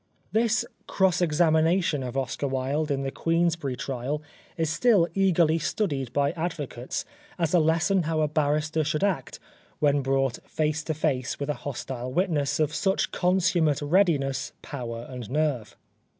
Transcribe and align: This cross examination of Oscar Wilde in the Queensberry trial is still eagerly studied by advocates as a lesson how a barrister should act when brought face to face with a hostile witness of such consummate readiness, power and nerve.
This 0.31 0.65
cross 0.87 1.21
examination 1.21 2.01
of 2.01 2.17
Oscar 2.17 2.47
Wilde 2.47 2.89
in 2.89 3.03
the 3.03 3.11
Queensberry 3.11 3.75
trial 3.75 4.23
is 4.57 4.67
still 4.71 5.07
eagerly 5.13 5.59
studied 5.59 6.11
by 6.11 6.31
advocates 6.31 7.05
as 7.37 7.53
a 7.53 7.59
lesson 7.59 8.01
how 8.01 8.21
a 8.21 8.27
barrister 8.27 8.83
should 8.83 9.03
act 9.03 9.37
when 9.77 10.01
brought 10.01 10.39
face 10.49 10.83
to 10.85 10.95
face 10.95 11.39
with 11.39 11.49
a 11.51 11.61
hostile 11.69 12.11
witness 12.11 12.59
of 12.59 12.73
such 12.73 13.11
consummate 13.11 13.79
readiness, 13.83 14.53
power 14.63 15.05
and 15.07 15.29
nerve. 15.29 15.77